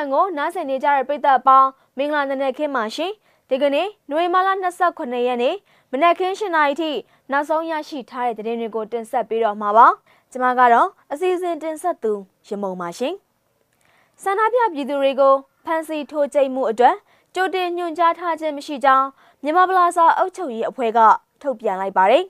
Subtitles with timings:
[0.00, 1.68] FM ကိုနားဆင်နေကြတဲ့ပရိသတ်အပေါင်း
[1.98, 3.12] မင်္ဂလာနံနက်ခင်းပါရှင်
[3.48, 4.48] ဒီကနေ့နိုဝင်ဘာလ
[4.88, 5.54] 29ရက်နေ့
[5.90, 6.90] မနက်ခင်း7:00နာရီထိ
[7.30, 9.86] နောက်ဆုံးရရှိထားတဲ့သတင်းတွေကိုတင်ဆက်ပေးတော့မှာပါ
[10.30, 12.12] ကျွန်မကတော့အစီအစဉ်တင်ဆက်သူ
[12.46, 13.14] ရမုံပါရှင်
[14.22, 15.34] ဆန္ဒပြပြည်သူတွေကို
[15.64, 16.96] ဖမ်းဆီးထိုးကြိတ်မှုအတွက်
[17.34, 19.06] ကြိုတင်ညွှန်ကြားထားခြင်းမရှိကြောင်း
[19.42, 20.98] မြန်မာပလာစာအုပ်ချုပ်ရေးအဖွဲ့က
[21.42, 22.24] ထုတ်ပြန်လိုက်ပါတယ်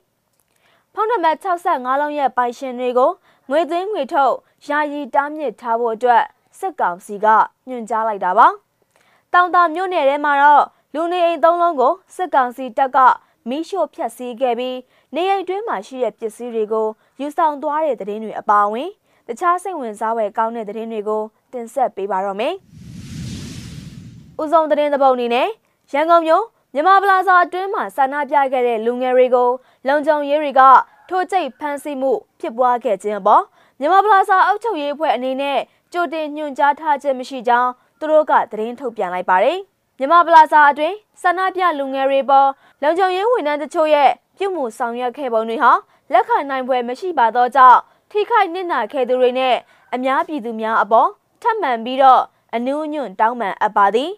[0.95, 3.11] ဖုန်းနံပါတ်65လုံးရဲ့ပိုင်ရှင်တွေကို
[3.51, 4.35] ငွေသွင်းငွေထုတ်
[4.69, 6.25] ယာယီတားမြစ်ထားဖို့အတွက်
[6.61, 7.27] စစ်ကောင်စီက
[7.69, 8.47] ညွှန်ကြားလိုက်တာပါ။
[9.33, 10.65] တောင်တာမြို့နယ်ထဲမှာတော့
[10.95, 12.99] လူနေအိမ်သုံးလုံးကိုစစ်ကောင်စီတပ်က
[13.49, 14.77] မီးရှို့ဖျက်ဆီးခဲ့ပြီး
[15.15, 16.87] နေအိမ်တွင်းမှာရှိတဲ့ပစ္စည်းတွေကို
[17.21, 18.91] ယူဆောင်သွားတဲ့တဲ့င်းတွေအပါအဝင်
[19.27, 22.55] တခြားစိတ်ဝင်စားဖွယ်ကောင်းတဲ့တဲ့င်းတွေကိုတင်ဆက်ပေးပါတော့မယ်။
[24.41, 25.49] ဦးဆုံးတဲ့တဲ့ပုံအနေနဲ့
[25.93, 29.49] ရန်ကုန်မြို့မြန်မာပလာဇာအတွင်းမှာဆန္ဒပြခဲ့တဲ့လူငယ်တွေကို
[29.89, 30.61] လုံခြုံရေးတွေက
[31.09, 33.43] ထိုးကျိတ်ဖမ်းဆီးမှုဖြစ်ပွားခဲ့ခြင်းပေါ့
[33.81, 35.59] မြန်မာပလာဇာအုပ်ချုပ်ရေးအဖွဲ့အနေနဲ့
[35.93, 39.59] ကြိုတင်ညွှန်ကြားထားခြင်းမရှိကြောင်းသူတို့ကသတင်းထုတ်ပြန်လိုက်ပါတယ်
[39.99, 42.49] မြန်မာပလာဇာအတွင်းဆန္ဒပြလူငယ်တွေပေါ်
[42.83, 45.73] လုံခြုံရေးဝန်ထမ်းတချို့ရဲ့ပြုမှုဆောင်ရွက်ခဲ့ပုံတွေဟာ
[46.13, 47.79] လက်ခံနိုင်ပွဲမရှိပါတော့ကြောင့်
[48.11, 49.57] ထိခိုက်နစ်နာခဲ့သူတွေနဲ့
[49.95, 51.09] အများပြည်သူများအပေါ်
[51.43, 52.23] ထပ်မံပြီးတော့
[52.55, 54.11] အနူးညွန့်တောင်းပန်အပ်ပါသည်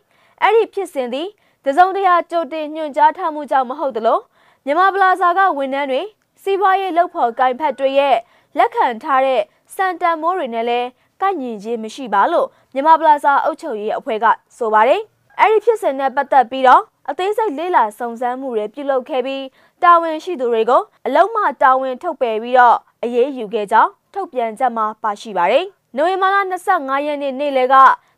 [0.43, 1.29] အဲ့ဒီဖြစ်စဉ်သည်
[1.65, 4.19] တစုံတရာကြိုတင်ညွှန်ကြားထားမှုကြောင့်မဟုတ်သလို
[4.65, 6.03] မြန်မာပလာဇာကဝန်ထမ်းတွေ
[6.43, 8.17] စီးပွားရေးလုပ်ဖော်ကိုင်ဖက်တွေရဲ့
[8.59, 9.43] လက်ခံထားတဲ့
[9.75, 10.89] စံတန်မိုးတွေနဲ့လည်း
[11.23, 15.03] ကိုက်ညီခြင်းမရှိပါလို့မြန်မာပလာဇာအုပ်ချုပ်ရေးအဖွဲ့ကဆိုပါတယ်။
[15.41, 19.45] အဲ့ဒီဖြစ်စဉ်နဲ့ပတ်သက်ပြီးတော့အသေးစိတ်လေးလာစုံစမ်းမှုတွေပြုလုပ်ခဲ့ပြီး
[19.83, 25.65] တာဝန်ရှိသူတွေကိုအလုံးမတာဝန်ထုတ်ပယ်ပြီးတော့အရေးယူခဲ့ကြောင်းထုတ်ပြန်ချက်မှာပါရှိပါတယ်။
[25.97, 26.37] နိုဝင်ဘာလ
[26.73, 27.75] 25ရက်နေ့နေ့လယ်က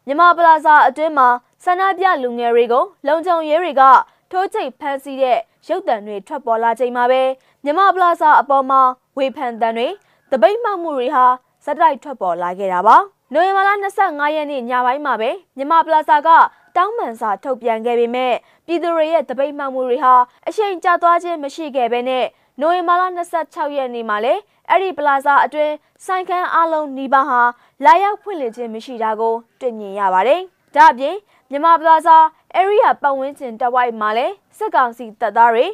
[0.06, 1.28] မြန်မာပလာဇာအတွင်းမှာ
[1.64, 3.82] ဆန္ဒပြလူငယ်တွေကိုလုံခြုံရေးတွေက
[4.30, 5.38] ထိုးချိတ်ဖမ်းဆီးတဲ့
[5.68, 7.22] ရုပ်တံတွေထွက်ပေါ်လာချိန်မှာပဲ
[7.64, 8.80] မြန်မာပလာဇာအပေါ်မှာ
[9.18, 9.88] ဝေဖန်တံတွေ
[10.30, 11.26] တပိတ်မှောက်မှုတွေဟာ
[11.64, 12.96] ဇက်တိုက်ထွက်ပေါ်လာခဲ့တာပါ
[13.34, 13.70] နိုဝင်ဘာလ
[14.02, 16.28] 25ရက်နေ့ညပိုင်းမှာပဲမြန်မာပလာဇာက
[16.76, 18.34] တောင်းပန်စာထုတ်ပြန်ခဲ့ပေမဲ့
[18.66, 20.14] ပြည်သူတွေရဲ့တပိတ်မှောက်မှုတွေဟာ
[20.48, 22.24] အရှိန်ကျသွားခြင်းမရှိခဲ့ဘဲနဲ့
[22.60, 24.40] နိုဝင်ဘာလ26ရက်နေ့မှာလည်း
[24.70, 25.74] အဲ့ဒီပလာဇာအတွင်း
[26.06, 27.40] ဆိုင်ခန်းအလုံးနီးပါးဟာ
[27.84, 30.40] လာရောက်ဖွင့်လှစ်ခြင်းမရှိတာကိုတွေ့မြင်ရပါတယ်။
[30.74, 31.16] ဒါ့အပြင်
[31.50, 32.16] မြန်မာပလာဇာ
[32.60, 35.66] area ပတ်ဝန်းကျင်တဝိုက်မှာလည်းစစ်ကောင်စီတပ်သားတွေ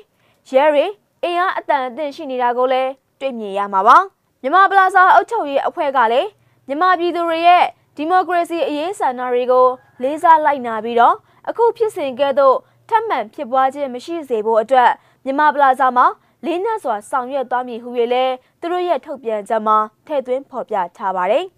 [0.51, 0.87] ရဲတွေ
[1.23, 3.99] အင်အားအတန်အသင့်ရှိနေတာကိုလည်းတွေ့မြင်ရမှာပါ။
[4.43, 6.29] မြန်မာပလာဇာအုပ်ချုပ်ရေးအဖွဲ့ကလည်း
[6.67, 7.65] မြန်မာပြည်သူတွေရဲ့
[7.97, 9.67] ဒီမိုကရေစီအရေးဆန္ဒတွေကို
[10.03, 11.17] လေးစားလိုက်နာပြီးတော့
[11.49, 12.57] အခုဖြစ်စဉ်ကဲ့သို့
[12.89, 14.91] ထပ်မံဖြစ်ပွားခြင်းမရှိစေဖို့အတွက်
[15.25, 16.07] မြန်မာပလာဇာမှာ
[16.47, 21.45] လေးနက်စွာဆောင်ရွက်သွားမည်ဟု၍လည်းသူတို့ရဲ့ထုတ်ပြန်ချက်မှာထည့်သွင်းဖော်ပြထားပါတယ်။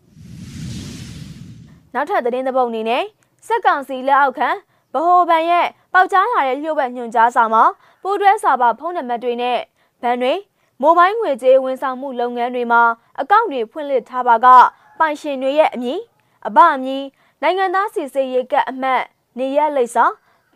[1.94, 3.04] နောက်ထပ်သတင်းသဘောက်အနေနဲ့
[3.46, 4.48] စက်ကောင်စီလက်အောက်ခံ
[4.94, 7.62] ဗဟိုဘဏ်ရဲ့ပေါက်ကြားလာတဲ့လျှို့ဝှက်ညွှန်ကြားစာမှာ
[8.02, 9.58] ပူးတွဲစာပါဖုန်းနံပါတ်တွေနဲ့
[10.02, 10.32] ဘဏ်တွေ
[10.82, 12.82] မိုဘိုင်းငွေကြေးဝန်ဆောင်မှုလုပ်ငန်းတွေမှာ
[13.20, 14.46] အကောင့်တွေဖွင့်လှစ်ထားပါက
[14.98, 16.00] ပိုင်ရှင်တွေရဲ့အမည်
[16.46, 17.04] အပအမည်
[17.42, 19.02] နိုင်ငံသားစီစစ်ရေးကတ်အမှတ်
[19.38, 20.04] နေရလိပ်စာ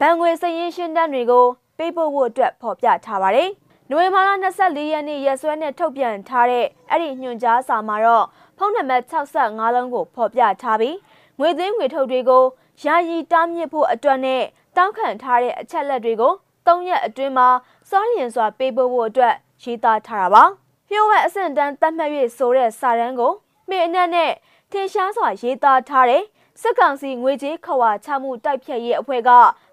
[0.01, 1.47] ဘဏ်ငွေစည်ရင်းရှင်းတန်းတွေကို
[1.79, 3.51] ပေးပို့ဖို့အတွက်ဖော်ပြထားပါတယ်။
[3.91, 8.25] နိုဝင်ဘာလ24ရက်နေ့ရက်စွဲနဲ့ထုတ်ပြန်ထားတဲ့အဲ့ဒီညွှန်ကြားစာမှာတော့
[8.59, 10.97] ဖုန်းနံပါတ်65လုံးကိုဖော်ပြထားပြီး
[11.39, 12.45] ငွေသွင်းငွေထုတ်တွေကို
[12.83, 14.43] ယာယီတားမြစ်ဖို့အတွက်နဲ့
[14.77, 16.33] တောင်းခံထားတဲ့အချက်လက်တွေကို
[16.67, 17.49] ၃ရက်အတွင်းမှာ
[17.91, 20.45] စောရင်စွာပေးပို့ဖို့အတွက် ရေးသားထားတာပါ။
[20.91, 23.33] လျှို့ဝှက်အဆင့်တန်းတတ်မှတ်၍ဆိုတဲ့စာတမ်းကို
[23.69, 24.33] မေအနက်နဲ့
[24.71, 26.23] ထင်ရှားစွာရေးသားထားတဲ့
[26.61, 29.31] စစ်ကောင်စီငွေကြေးခဝါချမှုတိုက်ဖြတ်ရေးအဖွဲ့က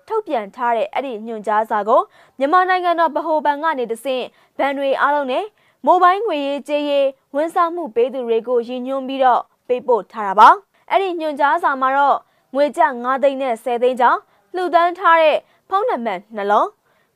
[0.07, 2.01] ထုတ်ပြန်ထားတဲ့အဲ့ဒီညွှန်ကြားစာကို
[2.37, 4.23] မြန်မာနိုင်ငံတော်ဗဟိုဘဏ်ကနေတဆင့်
[4.57, 5.45] ဘဏ်တွေအားလုံးနဲ့
[5.85, 10.49] မိုဘိုင်းငွေရေးကြေးရေးဝန်ဆောင်မှုပေးသူတွေကိုရည်ညွှန်းပြီးတော့ပေးပို့ထားတာပါ
[10.89, 12.17] အဲ့ဒီညွှန်ကြားစာမှာတော့
[12.55, 14.17] ငွေကျပ်9သိန်းနဲ့10သိန်းကျော်
[14.55, 15.37] လှူဒန်းထားတဲ့
[15.69, 16.69] ဖုန်းနံပါတ်နှလုံး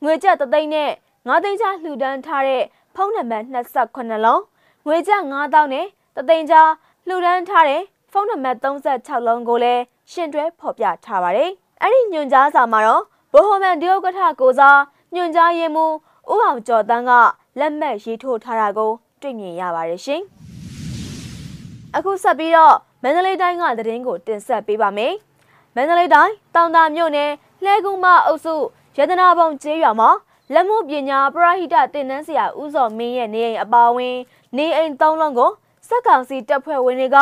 [0.04, 0.92] ငွေကျပ်3သိန်းနဲ့
[1.28, 2.64] 9သိန်းချလှူဒန်းထားတဲ့
[2.96, 4.42] ဖုန်းနံပါတ်28လုံး
[4.86, 6.56] ငွေကျပ်9000နဲ့တသိန်းချ
[7.08, 11.52] လှူဒန်းထားတဲ့ဖုန်းနံပါတ်36လုံးကိုလည်းရှင်တွဲဖော်ပြထားပါတယ်။
[11.82, 14.80] အဲ့ဒီညွန်ကြားစာမှာတော့ဘိုဟိုမန်ဒီယိုကထကိုစား
[15.16, 15.94] ညွန်ကြားရေးမှူး
[16.32, 17.12] ဦးအောင်ကျော်တန်းက
[17.60, 20.22] လက်မှတ်ရေးထိုးထားတာကိုတွေ့မြင်ရပါတယ်ရှင်။
[21.96, 25.14] အခုဆက်ပြီးတော့မန္တလေးတိုင်းကသတင်းကိုတင်ဆက်ပေးပါမယ်။
[25.76, 27.32] မန္တလေးတိုင်းတောင်တာမြို့နယ်
[27.64, 28.56] လှဲကူမအုပ်စု
[28.98, 30.10] ရတနာပုံကျေးရွာမှာ
[30.54, 34.18] လက်မှုပညာပရဟိတတင်နန်းဆရာဦးစောမင်းရဲ့နေအိမ်အပါအဝင်
[34.58, 35.52] နေအိမ်၃လုံးကို
[35.88, 37.18] စက်ကောင်စီတပ်ဖွဲ့ဝင်တွေက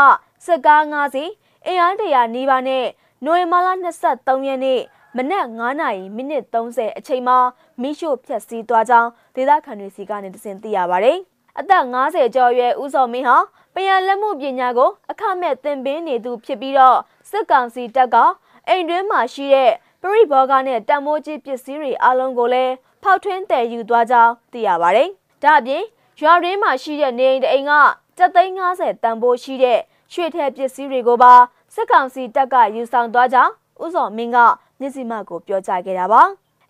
[0.45, 1.31] စက်ကား၅စီး
[1.66, 2.86] အင်အားတရာနီးပါးနဲ့
[3.25, 3.69] နိုဝင်ဘာလ
[4.07, 4.81] 23ရက်နေ့
[5.16, 7.38] မနက်9နာရီမိနစ်30အချိန်မှာ
[7.81, 11.18] မိရှို့ဖျက်ဆီးသွားကြောင်းဒေသခံတွေစီကနေတစင်သိရပါတယ်။
[11.60, 13.38] အသက်50ကျော်ရွယ်ဦးစောမင်းဟာ
[13.75, 17.00] ပယံလက်မှုပညာကို အခမဲ့သင်ပေးနေသူဖြစ်ပြီးတော့
[17.30, 18.16] စစ်ကောင်စီတပ်က
[18.68, 19.71] အိမ်တွင်းမှာရှိတဲ့
[20.01, 22.74] ပရိဘောဂနဲ့တံမိုးကြီးပစ္စည်းတွေအလုံးကိုလည်း
[23.06, 25.10] ဖောက်ထွင်းတည်ယူသွားကြောင်းသိရပါတယ်။
[25.44, 25.84] ဒါ့အပြင်
[26.19, 27.74] ရွာရင်းမှာရှိတဲ့နေအိမ်တအိမ်က
[28.18, 29.80] 7သိန်း50တန်ဖိုးရှိတဲ့
[30.13, 31.34] ရွှေထည်ပစ္စည်းတွေကိုပါ
[31.74, 33.52] စစ်ကောင်စီတပ်ကယူဆောင်သွားကြောင်း
[33.84, 34.38] ဥစောမင်းက
[34.80, 36.22] မျက်စိမှကိုပြောကြားခဲ့တာပါ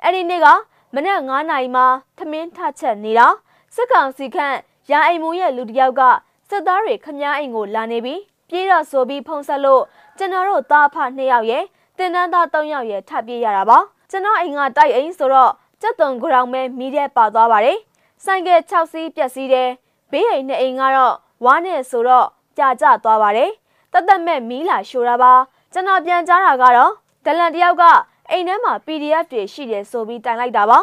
[0.04, 0.48] အဲ့ဒီနေ့က
[0.94, 1.86] မနက်9နာရီမှာ
[2.18, 3.28] သမင်းထချက်နေတာ
[3.76, 4.58] စစ်ကောင်စီခန့်
[4.92, 6.02] ရာအိမ်မူရဲ့လူတစ်ယောက်က
[6.50, 9.84] စစ်သားတွေခမားအိမ်ကိုလာနေပြီးပြေးတော့ဆိုပြီးဖုံးဆက်လို့
[10.18, 11.64] ကျွန်တော်တို့သားဖနှစ်ယောက်ရဲ့
[11.98, 13.80] တင်နန်းသား၃ယောက်ရဲ့ထပ်ပြေးရတာပါ
[14.12, 17.80] ကျွန်တော်အိမ်ကတိုက်အိမ်ဆိုတော့ ကြက်သွန်ဂရောင်မဲမီးတဲ့ပါသွားပါတယ်
[18.24, 19.70] ဆိုင်ကယ်6စီးပြက်စီးတယ်
[20.12, 22.28] ဘေးအိမ်နဲ့အိမ်ကတော့ဝါနဲ့ဆိုတော့
[22.58, 23.52] ကြာကျသွားပါတယ်
[23.94, 25.34] တသက်မဲ့မီးလာရှိုးတာပါ
[25.74, 26.92] ကျွန်တော်ပြန်ကြားတာကတော့
[27.26, 27.84] ဒလန်တယောက်က
[28.30, 30.80] အိမ်ထဲမှာ PDF တွေရှိတယ်ဆိုပြီးတိုင်လိုက်တာပါ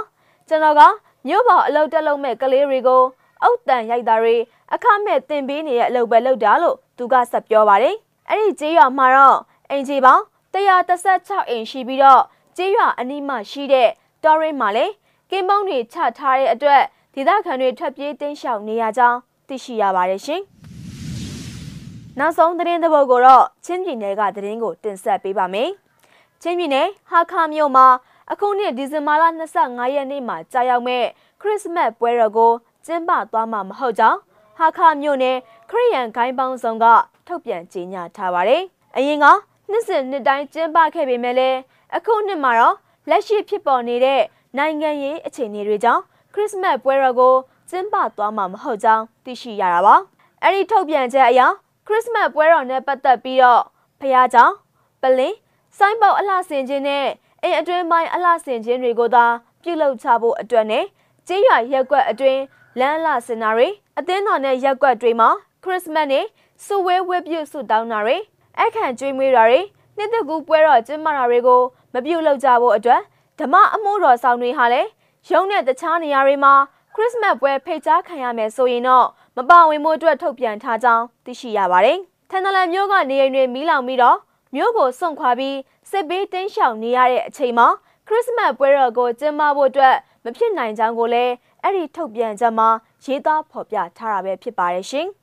[0.49, 0.81] ကျွန်တော်က
[1.27, 3.03] မြို့ပေါ်အလုပ်တက်လုပ်မဲ့ကလေးတွေကို
[3.43, 4.37] အုတ်တန်ရိုက်တာတွေ
[4.75, 7.97] အခမဲ့တင်ပေးနေတဲ့အလုပ်ပဲလုပ်တာလို့သူကဆက်ပြောပါတယ်
[8.29, 9.39] အဲ့ဒီကြေးရွာမှာတော့
[9.71, 10.23] အင်ဂျီပေါင်း
[10.55, 12.23] 136အိမ်ရှိပြီးတော့
[12.57, 13.89] ကြေးရွာအနီးမှာရှိတဲ့
[14.25, 14.93] တော်ရင်းမှာလည်း
[15.31, 16.83] ကင်းပုံးတွေချထားတဲ့အတွက်
[17.15, 20.43] ဒေသခံတွေထွက်ပြေးတင်းရှောင်နေရကြောင်းသိရှိရပါတယ်ရှင်။
[22.19, 25.71] နောက်ဆုံးသတင်းသဘောက်ကိုတော့ချင်းပြည်နယ်ကသတင်းကိုတင်ဆက်ပေးပါမယ်။
[26.43, 27.87] ချင်းပြည်နယ်ဟာခါမြို့မှာ
[28.33, 29.25] အခုနှစ်ဒီဇင်ဘာလ
[29.61, 31.05] 25ရက်နေ့မှာကြာရောက်မဲ့
[31.41, 32.53] ခရစ်စမတ်ပွဲတော်ကို
[32.87, 34.19] ကျင်းပသွားမှာမဟုတ်ကြောင်း
[34.59, 35.37] ဟာခါမြို့နယ်
[35.71, 36.87] ခရိယန်ဂိုင်းပေါင်းဆောင်က
[37.27, 38.63] ထုတ်ပြန်ကြေညာထားပါတယ်။
[38.97, 39.27] အရင်က
[39.71, 41.59] နှစ်စဉ်နှစ်တိုင်းကျင်းပခဲ့ပေမဲ့လည်း
[41.97, 42.77] အခုနှစ်မှာတော့
[43.09, 44.23] လက်ရှိဖြစ်ပေါ်နေတဲ့
[44.59, 46.03] နိုင်ငံရေးအခြေအနေတွေကြောင့်
[46.35, 47.35] ခရစ်စမတ်ပွဲတော်ကို
[47.71, 49.95] ကျင်းပသွားမှာမဟုတ်ကြောင်းသိရှိရတာပါ။
[50.45, 51.41] အဲဒီထုတ်ပြန်ချက်အရ
[51.87, 53.63] ခရစ်စမတ်ပွဲတော်နဲ့ပတ်သက်ပြီးတော့
[54.01, 54.55] ဖခင်ကြောင့်
[55.03, 55.37] ပလင်း
[55.79, 57.07] စိုင်းပေါအလှဆင်ခြင်းနဲ့
[57.43, 59.27] အိမ်အတွင်းပိုင်းအလှဆင်ခြင်းတွေကိုသာ
[59.63, 60.85] ပြုလုပ်ချဖို့အတွက်နဲ့
[61.27, 62.41] ကျေးရွာရက်ကွက်အတွင်း
[62.79, 63.69] လမ်းအလှဆင်တာတွေ
[63.99, 65.29] အသင်းတော်နဲ့ရက်ကွက်တွေမှာ
[65.65, 66.27] ခရစ်စမတ်နဲ့
[66.65, 68.17] စုဝဲဝဲပြုဆုတောင်းတာတွေ
[68.59, 69.61] အခန့်ကျွေးမွေးတာတွေ
[69.97, 71.63] နှစ်သက်ကူပွဲတော်ကျင်းပတာတွေကို
[71.95, 73.01] မပြုလုပ်ကြဖို့အတွက်
[73.39, 74.89] ဓမ္မအမှုတော်ဆောင်တွေဟာလည်း
[75.31, 76.55] ရုံးတဲ့တခြားနေရာတွေမှာ
[76.95, 79.07] ခရစ်စမတ်ပွဲဖိတ်ကြားခံရမယ်ဆိုရင်တော့
[79.37, 81.99] မပါဝင်မှုအတွက်ထုတ်ပြန်ထားကြောင်းသိရှိရပါတယ်။
[82.31, 84.19] ထန်တလန်မြို့ကနေအိမ်တွေမီးလောင်ပြီးတော့
[84.55, 85.57] မြို့ကိုစွန့်ခွာပြီး
[85.91, 87.67] စစ်ဘေးတင်းရှောင်နေရတဲ့အချိန်မှာ
[88.07, 92.69] ခရစ်စမတ်ပွဲတော်ကိုကျင်းပဖို့အတွက်မဖြစ်နိုင်ကြောင်းကိုလည်းအဲ့ဒီထုတ်ပြန်ချက်မှာ
[93.05, 95.07] ရေးသားဖော်ပြထားတာပဲဖြစ်ပါတယ်ရှင်။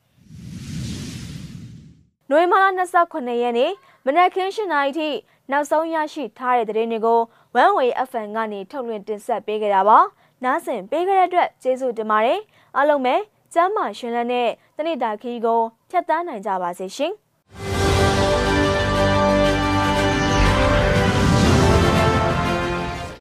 [2.29, 2.65] နိုဝင်ဘာလ
[3.05, 3.71] 29ရက်နေ့
[4.05, 5.09] မနက်ခင်း7:00နာရီထိ
[5.51, 7.19] နောက်ဆုံးရရှိထားတဲ့သတင်းတွေကို
[7.63, 9.97] One Way FM ကနေထုတ်လွှင့်တင်ဆက်ပေးကြတာပါ။
[10.43, 12.39] နားဆင်ပေးကြတဲ့အတွက်ကျေးဇူးတင်ပါတယ်။
[12.77, 13.15] အားလုံးပဲ
[13.53, 17.13] ကျမ်းမာရှင်လန်းတဲ့တနေ့တာခီးကိုဖြတ်တန်းနိုင်ကြပါစေရှင်။